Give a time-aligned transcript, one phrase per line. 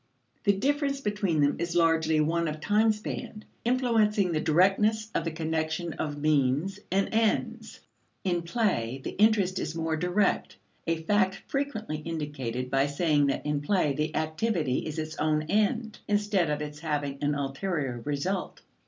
[0.45, 5.31] The difference between them is largely one of time span, influencing the directness of the
[5.31, 7.81] connection of means and ends.
[8.23, 13.61] In play, the interest is more direct a fact frequently indicated by saying that in
[13.61, 18.63] play the activity is its own end, instead of its having an ulterior result.